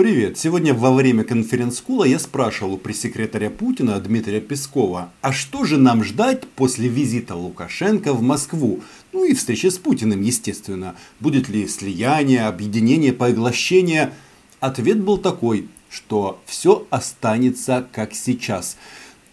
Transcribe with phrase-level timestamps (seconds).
[0.00, 0.38] Привет!
[0.38, 6.04] Сегодня во время конференц-кула я спрашивал у пресс-секретаря Путина Дмитрия Пескова, а что же нам
[6.04, 8.80] ждать после визита Лукашенко в Москву?
[9.12, 10.96] Ну и встречи с Путиным, естественно.
[11.20, 14.14] Будет ли слияние, объединение, поглощение?
[14.58, 18.78] Ответ был такой, что все останется как сейчас.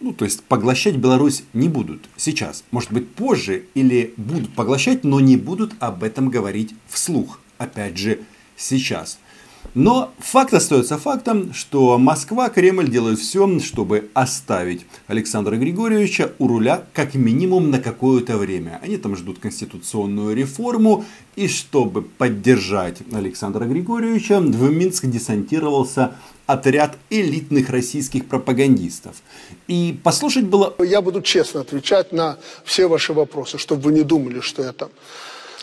[0.00, 2.62] Ну, то есть поглощать Беларусь не будут сейчас.
[2.72, 7.40] Может быть позже или будут поглощать, но не будут об этом говорить вслух.
[7.56, 8.20] Опять же,
[8.58, 9.18] сейчас.
[9.74, 16.84] Но факт остается фактом, что Москва, Кремль делают все, чтобы оставить Александра Григорьевича у руля
[16.94, 18.80] как минимум на какое-то время.
[18.82, 21.04] Они там ждут конституционную реформу.
[21.36, 26.14] И чтобы поддержать Александра Григорьевича, в Минск десантировался
[26.46, 29.22] отряд элитных российских пропагандистов.
[29.68, 30.74] И послушать было...
[30.80, 34.88] Я буду честно отвечать на все ваши вопросы, чтобы вы не думали, что я там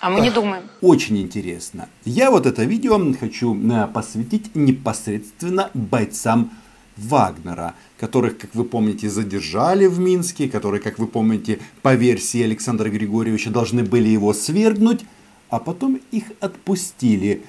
[0.01, 0.63] а мы не думаем.
[0.81, 1.87] Очень интересно.
[2.03, 6.51] Я вот это видео хочу э, посвятить непосредственно бойцам
[6.97, 12.89] Вагнера, которых, как вы помните, задержали в Минске, которые, как вы помните, по версии Александра
[12.89, 15.01] Григорьевича должны были его свергнуть,
[15.49, 17.43] а потом их отпустили.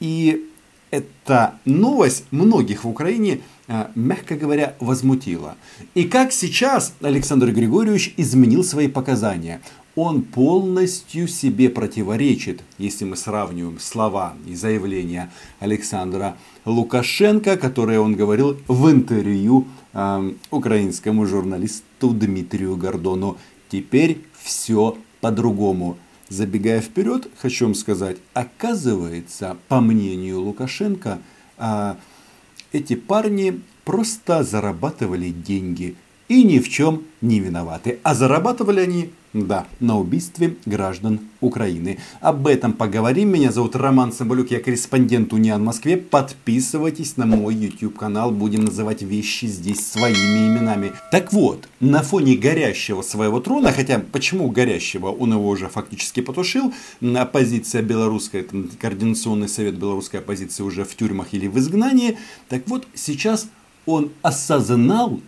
[0.00, 0.48] И
[0.90, 5.56] эта новость многих в Украине, э, мягко говоря, возмутила.
[5.94, 9.60] И как сейчас Александр Григорьевич изменил свои показания
[9.98, 18.56] он полностью себе противоречит, если мы сравниваем слова и заявления Александра Лукашенко, которые он говорил
[18.68, 23.38] в интервью э, украинскому журналисту Дмитрию Гордону.
[23.70, 25.98] Теперь все по-другому.
[26.28, 31.18] Забегая вперед, хочу вам сказать, оказывается, по мнению Лукашенко,
[31.58, 31.94] э,
[32.70, 35.96] эти парни просто зарабатывали деньги
[36.28, 37.98] и ни в чем не виноваты.
[38.04, 41.98] А зарабатывали они да, на убийстве граждан Украины.
[42.20, 43.30] Об этом поговорим.
[43.30, 45.96] Меня зовут Роман Соболюк, я корреспондент Униан в Москве.
[45.96, 50.92] Подписывайтесь на мой YouTube канал, будем называть вещи здесь своими именами.
[51.12, 56.72] Так вот, на фоне горящего своего трона, хотя почему горящего, он его уже фактически потушил,
[57.00, 58.46] оппозиция белорусская,
[58.80, 62.18] координационный совет белорусской оппозиции уже в тюрьмах или в изгнании.
[62.48, 63.48] Так вот, сейчас
[63.86, 65.20] он осознал,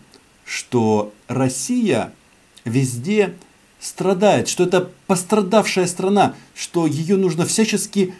[0.45, 2.13] что Россия
[2.65, 3.35] везде
[3.81, 8.15] страдает, что это пострадавшая страна, что ее нужно всячески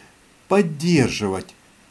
[0.47, 1.47] поддерживать.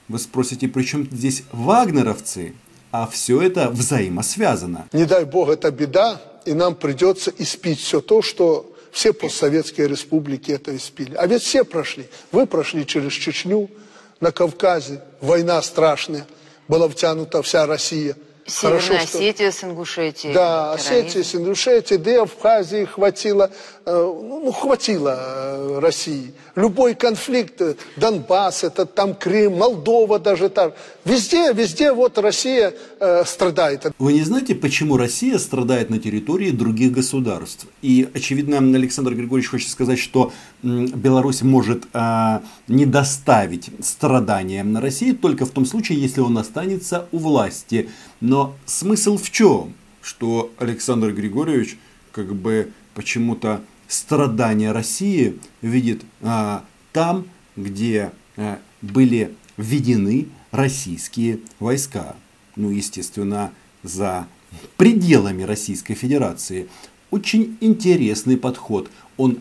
[0.09, 2.55] Вы спросите, при чем здесь вагнеровцы?
[2.91, 4.89] А все это взаимосвязано.
[4.93, 10.51] Не дай бог, это беда, и нам придется испить все то, что все постсоветские республики
[10.51, 11.15] это испили.
[11.15, 12.07] А ведь все прошли.
[12.33, 13.71] Вы прошли через Чечню,
[14.19, 16.27] на Кавказе, война страшная,
[16.67, 20.35] была втянута вся Россия– Северная Хорошо, Осетия с Ингушетией.
[20.35, 23.51] Да, Осетия с Ингушетией, да и Абхазии хватило,
[23.87, 26.33] э, ну, ну, хватило э, России.
[26.57, 30.73] Любой конфликт, э, Донбасс, это там Крым, Молдова даже там.
[31.05, 33.87] Везде, везде вот Россия э, страдает.
[33.99, 37.67] Вы не знаете, почему Россия страдает на территории других государств?
[37.83, 45.13] И, очевидно, Александр Григорьевич хочет сказать, что Беларусь может э, не доставить страдания на России
[45.13, 47.89] только в том случае, если он останется у власти.
[48.31, 49.75] Но смысл в чем?
[50.01, 51.77] Что Александр Григорьевич
[52.13, 57.27] как бы почему-то страдания России видит а, там,
[57.57, 62.15] где а, были введены российские войска.
[62.55, 63.51] Ну, естественно,
[63.83, 64.29] за
[64.77, 66.69] пределами Российской Федерации.
[67.11, 68.93] Очень интересный подход.
[69.17, 69.39] Он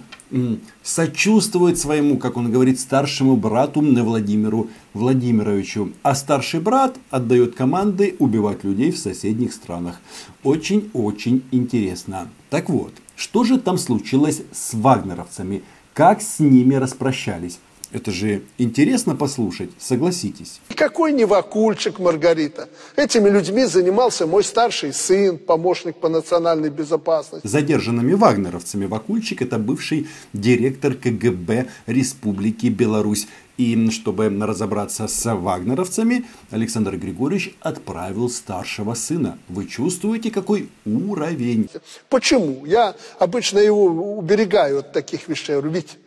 [0.83, 5.91] сочувствует своему, как он говорит, старшему брату Владимиру Владимировичу.
[6.03, 9.99] А старший брат отдает команды убивать людей в соседних странах.
[10.43, 12.29] Очень-очень интересно.
[12.49, 15.63] Так вот, что же там случилось с вагнеровцами?
[15.93, 17.59] Как с ними распрощались?
[17.91, 20.61] Это же интересно послушать, согласитесь.
[20.75, 22.69] Какой не Вакульчик, Маргарита.
[22.95, 27.47] Этими людьми занимался мой старший сын, помощник по национальной безопасности.
[27.47, 33.27] Задержанными вагнеровцами Вакульчик это бывший директор КГБ Республики Беларусь.
[33.57, 39.37] И чтобы разобраться с вагнеровцами, Александр Григорьевич отправил старшего сына.
[39.49, 41.69] Вы чувствуете, какой уровень?
[42.07, 42.65] Почему?
[42.65, 43.85] Я обычно его
[44.17, 45.59] уберегаю от таких вещей.
[45.61, 45.97] Ведь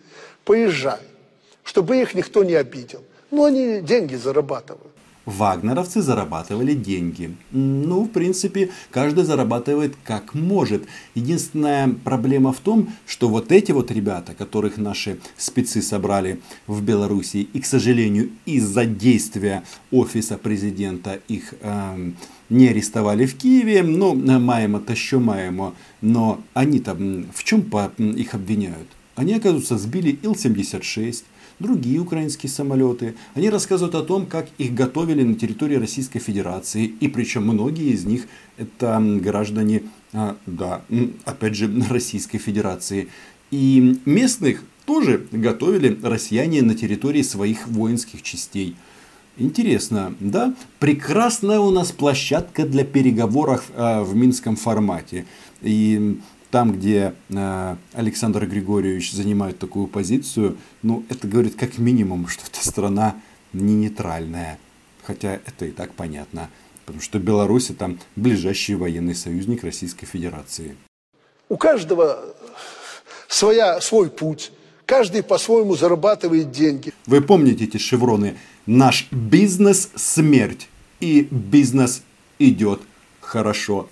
[0.45, 1.01] поезжай
[1.65, 3.03] чтобы их никто не обидел.
[3.31, 4.93] Но они деньги зарабатывают.
[5.25, 7.37] Вагнеровцы зарабатывали деньги.
[7.53, 10.85] Ну, в принципе, каждый зарабатывает как может.
[11.15, 17.49] Единственная проблема в том, что вот эти вот ребята, которых наши спецы собрали в Беларуси,
[17.53, 19.63] и, к сожалению, из-за действия
[19.93, 22.11] офиса президента их э,
[22.51, 27.61] не арестовали в Киеве, ну, маемо, то що маемо, но они там в чем
[27.99, 28.89] их обвиняют?
[29.15, 31.23] Они, оказывается, сбили Ил-76,
[31.59, 33.15] другие украинские самолеты.
[33.35, 36.87] Они рассказывают о том, как их готовили на территории Российской Федерации.
[36.87, 38.27] И причем многие из них
[38.57, 39.83] это граждане,
[40.13, 40.83] а, да,
[41.25, 43.09] опять же, Российской Федерации.
[43.51, 48.77] И местных тоже готовили россияне на территории своих воинских частей.
[49.39, 50.55] Интересно, да?
[50.79, 55.25] Прекрасная у нас площадка для переговоров э, в минском формате.
[55.63, 56.19] И
[56.53, 62.65] там, где э, Александр Григорьевич занимает такую позицию, ну, это говорит как минимум, что эта
[62.65, 63.17] страна
[63.55, 64.59] не нейтральная.
[65.03, 66.51] Хотя это и так понятно.
[66.85, 70.77] Потому что Беларусь это ближайший военный союзник Российской Федерации.
[71.49, 72.19] У каждого
[73.29, 74.53] своя, свой путь.
[74.85, 76.93] Каждый по-своему зарабатывает деньги.
[77.07, 78.37] Вы помните эти шевроны?
[78.67, 80.69] Наш бизнес– смерть.
[81.01, 82.03] И бизнес
[82.39, 82.83] идет
[83.21, 83.89] хорошо.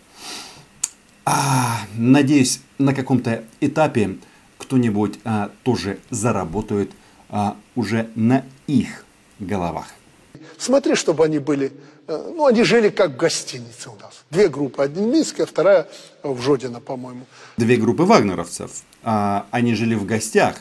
[1.25, 4.19] А, надеюсь, на каком-то этапе
[4.59, 6.91] кто-нибудь а, тоже заработает
[7.29, 9.05] а, уже на их
[9.39, 9.89] головах.
[10.59, 11.73] Смотри, чтобы они были,
[12.07, 14.25] э, ну, они жили как в гостинице у нас.
[14.31, 15.89] Две группы, одна Минская, вторая
[16.23, 17.25] в Жодино, по-моему.
[17.57, 18.71] Две группы вагнеровцев.
[19.03, 20.57] А, они жили в гостях.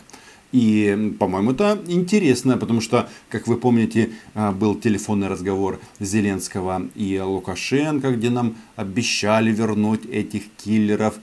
[0.51, 7.19] И, по-моему, это интересно, потому что, как вы помните, а, был телефонный разговор Зеленского и
[7.19, 11.16] Лукашенко, где нам обещали вернуть этих киллеров.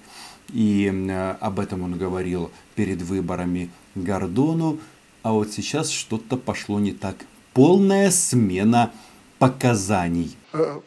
[0.52, 4.78] И а, об этом он говорил перед выборами Гордону.
[5.24, 7.16] А вот сейчас что-то пошло не так.
[7.52, 8.92] Полная смена
[9.40, 10.36] показаний.
[10.52, 10.80] Э,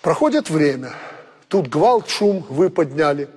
[0.00, 0.92] проходит время.
[1.48, 3.28] Тут гвалт, шум вы подняли.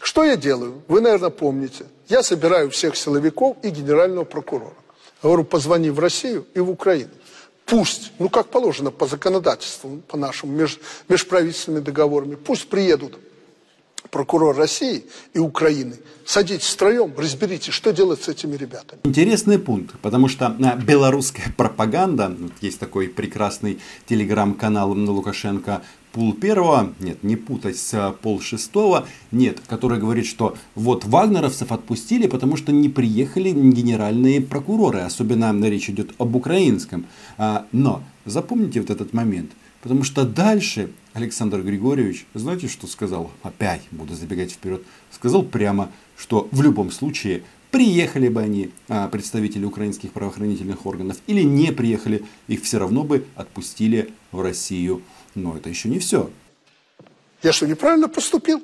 [0.00, 0.82] Что я делаю?
[0.88, 4.74] Вы, наверное, помните– я собираю всех силовиков и генерального прокурора.
[5.22, 7.10] Говорю, позвони в Россию и в Украину.
[7.64, 13.16] Пусть, ну как положено по законодательству, по нашим меж, межправительственными договорами, пусть приедут
[14.10, 15.04] прокурор России
[15.34, 15.94] и Украины.
[16.24, 19.00] Садитесь втроем, разберитесь, что делать с этими ребятами.
[19.04, 27.22] Интересный пункт, потому что а, белорусская пропаганда, есть такой прекрасный телеграм-канал Лукашенко пул первого, нет,
[27.22, 32.72] не путать с а, пол шестого, нет, который говорит, что вот вагнеровцев отпустили, потому что
[32.72, 37.06] не приехали генеральные прокуроры, особенно речь идет об украинском.
[37.38, 39.50] А, но запомните вот этот момент,
[39.82, 43.30] потому что дальше Александр Григорьевич, знаете, что сказал?
[43.42, 44.82] Опять буду забегать вперед.
[45.10, 51.42] Сказал прямо, что в любом случае приехали бы они, а, представители украинских правоохранительных органов, или
[51.42, 55.02] не приехали, их все равно бы отпустили в Россию.
[55.34, 56.30] Но это еще не все.
[57.42, 58.62] Я что, неправильно поступил?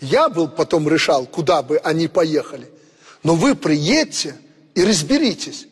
[0.00, 2.68] Я был потом решал, куда бы они поехали.
[3.22, 4.36] Но вы приедьте
[4.74, 5.66] и разберитесь.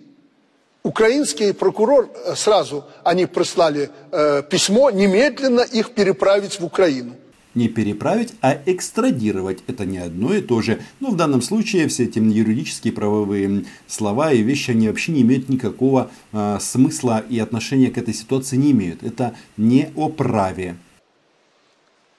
[0.84, 7.16] Украинский прокурор э, сразу, они прислали э, письмо, немедленно их переправить в Украину.
[7.54, 9.60] Не переправить, а экстрадировать.
[9.66, 10.82] Это не одно и то же.
[11.00, 15.48] Но в данном случае все эти юридические правовые слова и вещи, они вообще не имеют
[15.48, 19.02] никакого э, смысла и отношения к этой ситуации не имеют.
[19.02, 20.76] Это не о праве.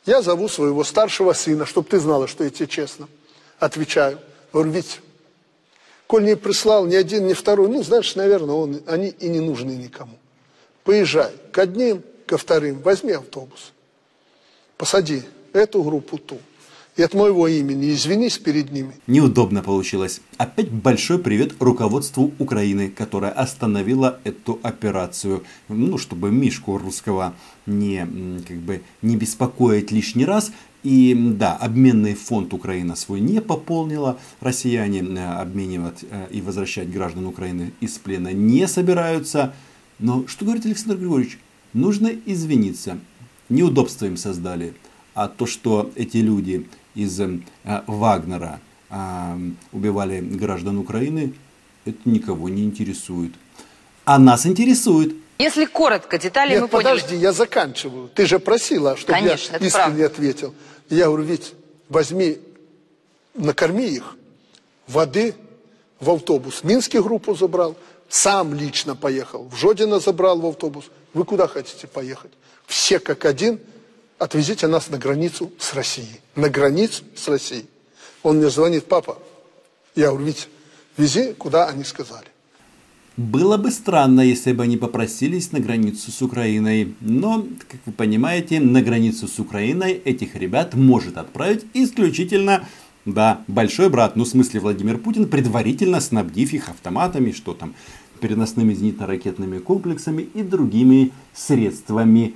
[0.08, 3.08] Я зову своего старшего сына, чтобы ты знала, что я тебе честно
[3.60, 4.18] отвечаю.
[4.52, 5.02] Говорю, ведь
[6.08, 9.72] Коль не прислал ни один, ни второй, ну, значит, наверное, он, они и не нужны
[9.72, 10.18] никому.
[10.84, 13.74] Поезжай к одним, ко вторым, возьми автобус,
[14.78, 15.24] посади
[15.54, 16.38] эту группу, ту.
[16.96, 18.94] И от моего имени извинись перед ними.
[19.06, 20.22] Неудобно получилось.
[20.38, 25.44] Опять большой привет руководству Украины, которое остановило эту операцию.
[25.68, 27.36] Ну, чтобы Мишку русского
[27.66, 28.08] не,
[28.48, 30.54] как бы, не беспокоить лишний раз.
[30.86, 34.20] И да, обменный фонд Украина свой не пополнила.
[34.40, 39.56] Россияне э, обменивать э, и возвращать граждан Украины из плена не собираются.
[39.98, 41.40] Но что говорит Александр Григорьевич?
[41.74, 43.00] Нужно извиниться.
[43.50, 44.76] Неудобства им создали.
[45.16, 47.40] А то, что эти люди из э,
[47.88, 48.60] Вагнера
[49.72, 51.34] убивали граждан Украины,
[51.86, 53.34] это никого не интересует.
[54.06, 55.16] А нас интересует.
[55.38, 56.94] Если коротко, детали Нет, мы поняли.
[56.96, 58.10] подожди, я заканчиваю.
[58.10, 60.06] Ты же просила, чтобы Конечно, я искренне правда.
[60.06, 60.56] ответил.
[60.90, 61.54] Я говорю, ведь
[61.90, 62.40] возьми,
[63.34, 64.16] накорми их,
[64.88, 65.36] воды
[66.00, 66.64] в автобус.
[66.64, 67.76] Минский группу забрал,
[68.08, 69.44] сам лично поехал.
[69.50, 70.86] В Жодино забрал в автобус.
[71.14, 72.32] Вы куда хотите поехать?
[72.66, 73.60] Все как один
[74.18, 76.22] отвезите нас на границу с Россией.
[76.36, 77.68] На границу с Россией.
[78.24, 79.18] Он мне звонит, папа.
[79.96, 80.48] Я говорю, ведь
[80.98, 82.28] вези, куда они сказали.
[83.18, 86.96] Было бы странно, если бы они попросились на границу с Украиной.
[87.00, 92.66] Но, как вы понимаете, на границу с Украиной этих ребят может отправить исключительно,
[93.06, 97.74] да, большой брат, ну в смысле Владимир Путин, предварительно снабдив их автоматами, что там,
[98.20, 102.34] переносными зенитно-ракетными комплексами и другими средствами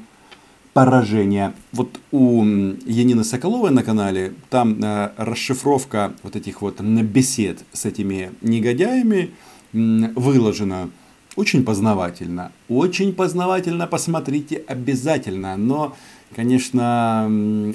[0.73, 1.53] поражения.
[1.73, 8.31] Вот у Янины Соколовой на канале там э, расшифровка вот этих вот бесед с этими
[8.41, 9.31] негодяями,
[9.73, 10.89] выложено
[11.35, 12.51] очень познавательно.
[12.67, 15.55] Очень познавательно, посмотрите обязательно.
[15.57, 15.95] Но,
[16.35, 17.25] конечно,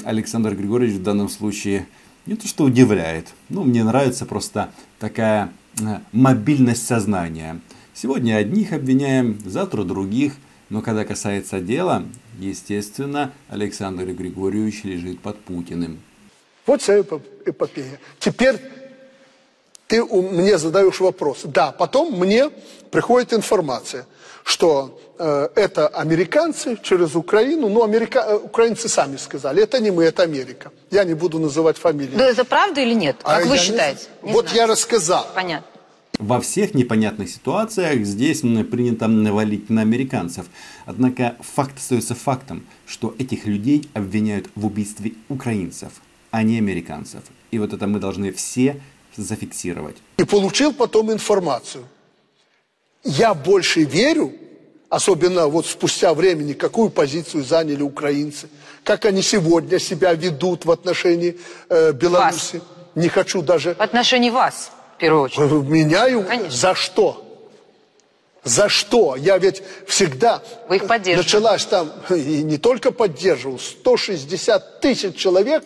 [0.05, 1.87] Александр Григорьевич в данном случае
[2.27, 3.29] не то что удивляет.
[3.49, 7.61] Ну, мне нравится просто такая э, мобильность сознания.
[7.93, 10.35] Сегодня одних обвиняем, завтра других.
[10.71, 12.05] Но когда касается дела,
[12.39, 15.99] естественно, Александр Григорьевич лежит под Путиным.
[16.67, 18.01] Вот вся эпопея.
[18.19, 18.57] Теперь
[19.87, 21.41] ты мне задаешь вопрос.
[21.45, 22.51] Да, потом мне
[22.91, 24.07] приходит информация,
[24.45, 28.25] что э, это американцы через Украину, ну, америка...
[28.27, 30.71] Э, украинцы сами сказали, это не мы, это Америка.
[30.91, 32.17] Я не буду называть фамилии.
[32.17, 33.17] Да это правда или нет?
[33.23, 34.07] Как а вы считаете?
[34.23, 34.29] Не...
[34.29, 34.57] Не вот знаю.
[34.57, 35.27] я рассказал.
[35.35, 35.67] Понятно.
[36.19, 40.47] Во всех непонятных ситуациях здесь принято навалить на американцев.
[40.87, 45.93] Однако факт остается фактом, что этих людей обвиняют в убийстве украинцев,
[46.31, 47.25] а не американцев.
[47.51, 48.81] И вот это мы должны все
[49.23, 49.97] зафиксировать.
[50.17, 51.85] И получил потом информацию.
[53.05, 54.33] Я больше верю,
[54.89, 58.49] особенно вот спустя времени, какую позицию заняли украинцы,
[58.83, 62.57] как они сегодня себя ведут в отношении э, Беларуси.
[62.57, 62.63] Вас.
[62.95, 63.75] Не хочу даже...
[63.75, 65.51] В отношении вас, в первую очередь.
[65.51, 66.25] Меняю?
[66.25, 66.51] Конечно.
[66.51, 67.21] За что?
[68.45, 69.17] За что?
[69.17, 75.65] Я ведь всегда Вы их началась там, и не только поддерживал, 160 тысяч человек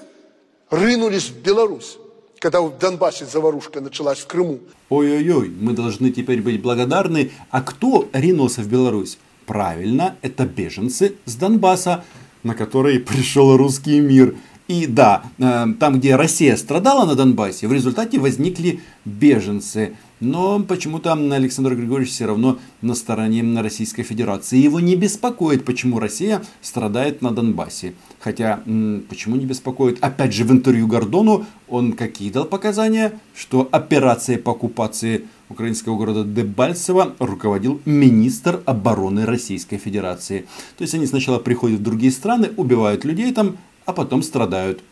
[0.70, 1.98] рынулись в Беларусь
[2.40, 4.60] когда в Донбассе заварушка началась в Крыму.
[4.88, 7.32] Ой-ой-ой, мы должны теперь быть благодарны.
[7.50, 9.18] А кто ринулся в Беларусь?
[9.46, 12.04] Правильно, это беженцы с Донбасса,
[12.42, 14.36] на которые пришел русский мир.
[14.68, 19.96] И да, э, там, где Россия страдала на Донбассе, в результате возникли беженцы.
[20.20, 24.58] Но почему-то Александр Григорьевич все равно на стороне Российской Федерации.
[24.58, 27.94] Его не беспокоит, почему Россия страдает на Донбассе.
[28.18, 28.60] Хотя,
[29.08, 29.98] почему не беспокоит?
[30.00, 33.20] Опять же, в интервью Гордону он какие дал показания?
[33.34, 40.46] Что операцией по оккупации украинского города Дебальцево руководил министр обороны Российской Федерации.
[40.76, 43.56] То есть они сначала приходят в другие страны, убивают людей там,
[43.86, 44.82] а потом страдают.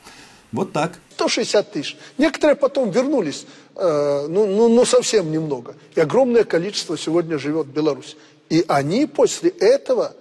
[0.56, 0.98] Вот так.
[1.14, 1.96] 160 тысяч.
[2.18, 5.75] Некоторые потом вернулись, э, ну, ну, ну совсем немного.
[5.94, 8.16] И огромное количество сегодня живет в Беларуси.
[8.48, 10.14] И они после этого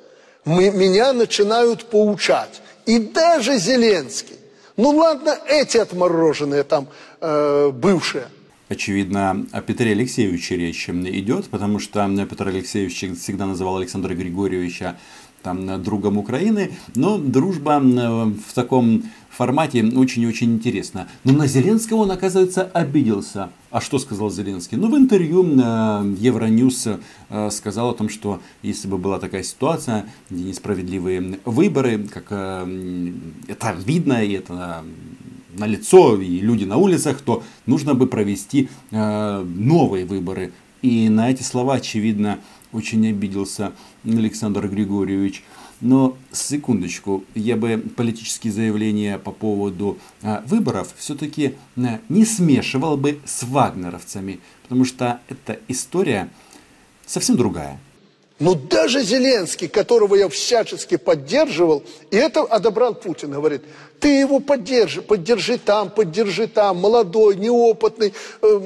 [0.44, 2.62] мы, меня начинают поучать.
[2.86, 4.36] И даже Зеленский.
[4.78, 6.88] Ну ладно, эти отмороженные там
[7.22, 8.28] э, бывшие.
[8.68, 14.98] Очевидно, о Петре Алексеевиче речь идет, потому что Петр Алексеевич всегда называл Александра Григорьевича
[15.46, 21.08] там, другом Украины, но дружба в таком формате очень и очень интересно.
[21.24, 23.50] Но на Зеленского он, оказывается, обиделся.
[23.70, 24.78] А что сказал Зеленский?
[24.78, 30.06] Ну, в интервью э, Евроньюз э, сказал о том, что если бы была такая ситуация,
[30.30, 33.14] где несправедливые выборы, как э,
[33.48, 34.84] это видно, и это
[35.54, 40.52] на лицо, и люди на улицах, то нужно бы провести новые выборы.
[40.82, 42.40] И на эти слова, очевидно,
[42.74, 43.72] очень обиделся
[44.06, 45.44] Александр Григорьевич.
[45.82, 53.20] Но секундочку, я бы политические заявления по поводу а, выборов все-таки а, не смешивал бы
[53.26, 56.30] с вагнеровцами, потому что эта история
[57.06, 57.80] совсем другая.
[58.40, 63.62] Но даже Зеленский, которого я всячески поддерживал, и это одобрал Путин, говорит,
[64.06, 68.60] ты его поддержи, поддержи там, поддержи там, молодой, неопытный, э,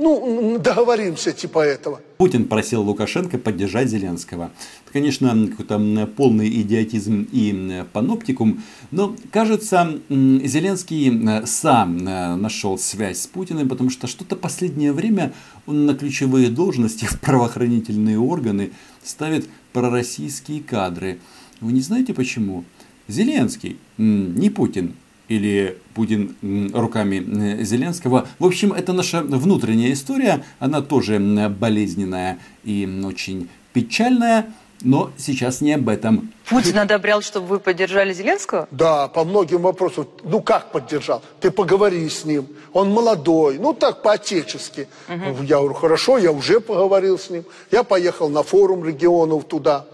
[0.00, 2.00] ну, договоримся типа этого.
[2.16, 4.50] Путин просил Лукашенко поддержать Зеленского.
[4.84, 13.68] Это, конечно, какой-то полный идиотизм и паноптикум, но, кажется, Зеленский сам нашел связь с Путиным,
[13.68, 15.32] потому что что-то последнее время
[15.68, 18.72] он на ключевые должности в правоохранительные органы
[19.04, 21.20] ставит пророссийские кадры.
[21.60, 22.64] Вы не знаете почему?
[23.08, 24.94] Зеленский, не Путин,
[25.28, 26.34] или Путин
[26.74, 28.28] руками Зеленского.
[28.38, 34.52] В общем, это наша внутренняя история, она тоже болезненная и очень печальная.
[34.84, 36.32] Но сейчас не об этом.
[36.48, 38.66] Путин одобрял, чтобы вы поддержали Зеленского?
[38.72, 40.08] Да, по многим вопросам.
[40.24, 41.22] Ну как поддержал?
[41.40, 42.48] Ты поговори с ним.
[42.72, 43.58] Он молодой.
[43.58, 44.88] Ну так, по-отечески.
[45.08, 45.44] Угу.
[45.44, 47.44] Я говорю, хорошо, я уже поговорил с ним.
[47.70, 49.86] Я поехал на форум регионов туда.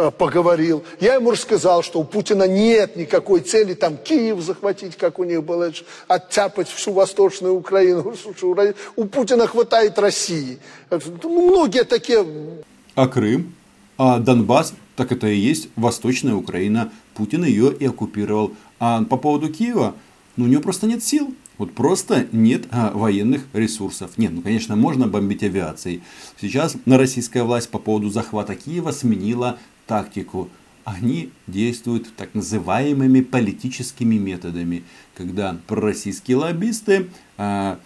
[0.00, 0.84] Э, поговорил.
[1.00, 5.42] Я ему рассказал, что у Путина нет никакой цели там Киев захватить, как у них
[5.42, 5.72] было,
[6.06, 8.14] оттяпать всю Восточную Украину.
[8.96, 10.60] У Путина хватает России.
[10.88, 12.24] Ну, многие такие...
[12.94, 13.54] А Крым?
[13.96, 14.72] А Донбасс?
[14.94, 16.92] Так это и есть Восточная Украина.
[17.14, 18.52] Путин ее и оккупировал.
[18.78, 19.96] А по поводу Киева,
[20.36, 21.34] ну у него просто нет сил.
[21.56, 24.12] Вот просто нет а, военных ресурсов.
[24.16, 26.02] Нет, ну конечно можно бомбить авиацией.
[26.40, 30.48] Сейчас на российская власть по поводу захвата Киева сменила тактику.
[30.84, 37.78] они действуют так называемыми политическими методами, когда пророссийские лоббисты а,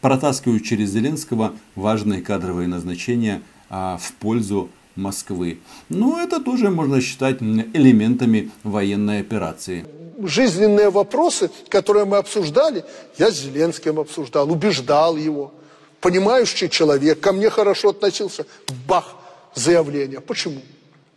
[0.00, 5.58] протаскивают через Зеленского важные кадровые назначения а, в пользу Москвы.
[5.88, 9.84] Но это тоже можно считать элементами военной операции.
[10.22, 12.84] Жизненные вопросы, которые мы обсуждали,
[13.18, 15.52] я с Зеленским обсуждал, убеждал его.
[16.00, 18.46] Понимающий человек, ко мне хорошо относился.
[18.86, 19.16] Бах,
[19.54, 20.20] заявление.
[20.20, 20.60] Почему?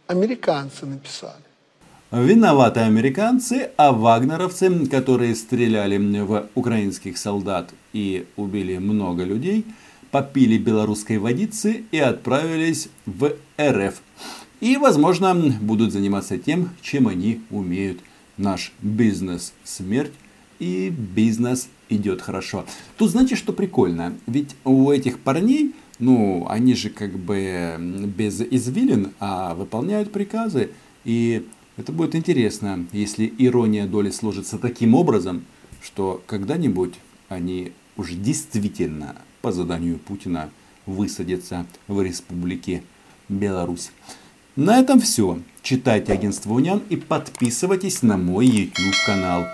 [0.07, 1.43] Американцы написали.
[2.11, 9.65] Виноваты американцы, а вагнеровцы, которые стреляли в украинских солдат и убили много людей,
[10.11, 14.01] попили белорусской водицы и отправились в РФ.
[14.59, 17.99] И, возможно, будут заниматься тем, чем они умеют.
[18.37, 20.13] Наш бизнес– смерть,
[20.59, 22.65] и бизнес идет хорошо.
[22.97, 24.13] Тут знаете, что прикольно?
[24.27, 27.75] Ведь у этих парней, ну, они же как бы
[28.15, 30.71] без извилин, а выполняют приказы.
[31.05, 35.45] И это будет интересно, если ирония доли сложится таким образом,
[35.81, 36.95] что когда-нибудь
[37.29, 40.49] они уже действительно по заданию Путина
[40.85, 42.83] высадятся в республике
[43.29, 43.91] Беларусь.
[44.55, 45.39] На этом все.
[45.61, 49.45] Читайте агентство Унян и подписывайтесь на мой YouTube канал.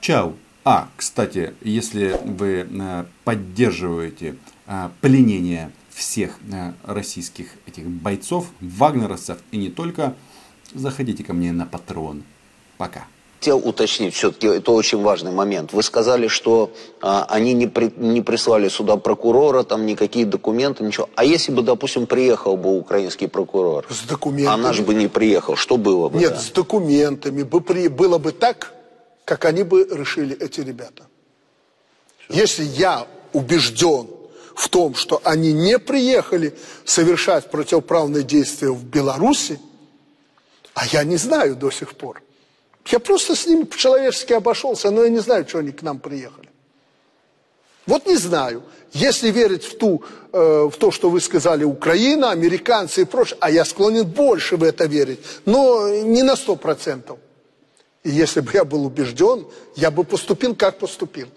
[0.00, 0.34] Чао!
[0.64, 9.56] А, кстати, если вы э, поддерживаете э, пленение всех э, российских этих бойцов, вагнеровцев и
[9.56, 10.14] не только,
[10.74, 12.24] заходите ко мне на патрон.
[12.76, 13.06] Пока.
[13.38, 15.74] Хотел уточнить, все-таки это очень важный момент.
[15.74, 21.10] Вы сказали, что а, они не, при, не прислали сюда прокурора, там никакие документы, ничего.
[21.14, 23.84] А если бы, допустим, приехал бы украинский прокурор?
[23.90, 24.54] С документами.
[24.54, 26.18] А наш бы не приехал, что было бы?
[26.18, 26.40] Нет, да?
[26.40, 27.42] с документами.
[27.42, 28.72] Бы при, было бы так,
[29.26, 31.04] как они бы решили, эти ребята.
[32.30, 34.06] Если я убежден
[34.54, 39.58] в том, что они не приехали совершать противоправные действия в Беларуси,
[40.74, 42.22] а я не знаю до сих пор.
[42.86, 46.48] Я просто с ними по-человечески обошелся, но я не знаю, что они к нам приехали.
[47.86, 48.62] Вот не знаю.
[48.92, 53.50] Если верить в, ту, э, в то, что вы сказали, Украина, американцы и прочее, а
[53.50, 57.18] я склонен больше в это верить, но не на сто процентов.
[58.04, 59.46] И если бы я был убежден,
[59.76, 61.28] я бы поступил, как поступил.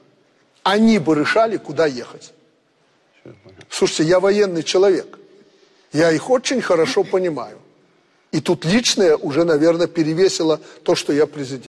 [0.63, 2.33] Они бы решали, куда ехать.
[3.69, 5.17] Слушайте, я военный человек.
[5.93, 7.57] Я их очень хорошо понимаю.
[8.31, 11.65] И тут личное уже, наверное, перевесило то, что я президент.